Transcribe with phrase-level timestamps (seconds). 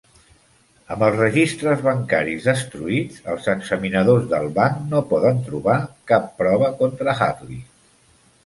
[0.93, 5.79] Amb els registres bancaris destruïts, els examinadors del banc no poden trobar
[6.13, 7.63] cap prova contra Hadley.